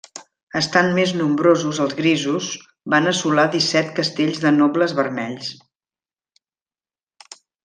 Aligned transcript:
Estant 0.59 0.87
més 0.93 1.11
nombrosos 1.17 1.81
els 1.85 1.93
grisos 1.99 2.47
van 2.93 3.11
assolar 3.13 3.45
disset 3.57 3.93
castells 4.01 4.41
dels 4.47 4.59
nobles 4.63 4.97
vermells. 5.01 5.53